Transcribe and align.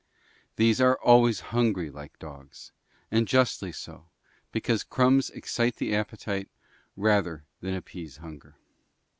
These 0.55 0.81
are 0.81 0.97
always 0.99 1.41
hungry 1.53 1.91
like 1.91 2.17
dogs, 2.17 2.71
and 3.11 3.27
justly 3.27 3.71
so, 3.71 4.09
because 4.51 4.83
crumbs 4.83 5.29
excite 5.29 5.75
the 5.75 5.93
appetite 5.93 6.49
rather 6.95 7.45
than 7.59 7.75
appease 7.75 8.17
hunger. 8.17 8.55